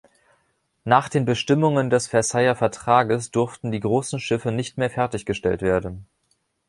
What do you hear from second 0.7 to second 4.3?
Nach den Bestimmungen des Versailler Vertrages durften die großen